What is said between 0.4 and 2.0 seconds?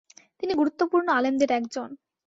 গুরুত্বপূর্ণ আলেমদের একজন।